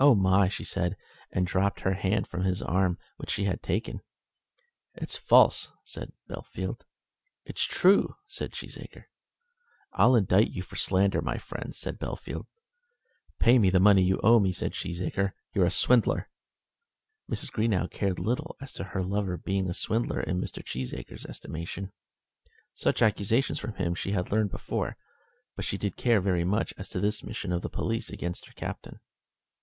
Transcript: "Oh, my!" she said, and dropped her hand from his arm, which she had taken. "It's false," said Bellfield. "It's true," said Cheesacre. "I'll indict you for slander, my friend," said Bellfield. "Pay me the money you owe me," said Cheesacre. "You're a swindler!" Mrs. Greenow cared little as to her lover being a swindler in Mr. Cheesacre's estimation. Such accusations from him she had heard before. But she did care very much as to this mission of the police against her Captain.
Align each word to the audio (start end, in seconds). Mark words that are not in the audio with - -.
"Oh, 0.00 0.14
my!" 0.14 0.46
she 0.48 0.62
said, 0.62 0.96
and 1.32 1.44
dropped 1.44 1.80
her 1.80 1.94
hand 1.94 2.28
from 2.28 2.44
his 2.44 2.62
arm, 2.62 2.98
which 3.16 3.30
she 3.30 3.46
had 3.46 3.64
taken. 3.64 4.00
"It's 4.94 5.16
false," 5.16 5.72
said 5.82 6.12
Bellfield. 6.30 6.82
"It's 7.44 7.64
true," 7.64 8.14
said 8.24 8.52
Cheesacre. 8.52 9.06
"I'll 9.92 10.14
indict 10.14 10.52
you 10.52 10.62
for 10.62 10.76
slander, 10.76 11.20
my 11.20 11.36
friend," 11.36 11.74
said 11.74 11.98
Bellfield. 11.98 12.46
"Pay 13.40 13.58
me 13.58 13.70
the 13.70 13.80
money 13.80 14.02
you 14.04 14.20
owe 14.22 14.38
me," 14.38 14.52
said 14.52 14.70
Cheesacre. 14.70 15.32
"You're 15.52 15.64
a 15.64 15.68
swindler!" 15.68 16.28
Mrs. 17.28 17.50
Greenow 17.50 17.90
cared 17.90 18.20
little 18.20 18.54
as 18.60 18.72
to 18.74 18.84
her 18.84 19.02
lover 19.02 19.36
being 19.36 19.68
a 19.68 19.74
swindler 19.74 20.20
in 20.20 20.40
Mr. 20.40 20.62
Cheesacre's 20.64 21.26
estimation. 21.26 21.90
Such 22.72 23.02
accusations 23.02 23.58
from 23.58 23.74
him 23.74 23.96
she 23.96 24.12
had 24.12 24.28
heard 24.28 24.48
before. 24.48 24.96
But 25.56 25.64
she 25.64 25.76
did 25.76 25.96
care 25.96 26.20
very 26.20 26.44
much 26.44 26.72
as 26.78 26.88
to 26.90 27.00
this 27.00 27.24
mission 27.24 27.50
of 27.50 27.62
the 27.62 27.68
police 27.68 28.10
against 28.10 28.46
her 28.46 28.52
Captain. 28.54 29.00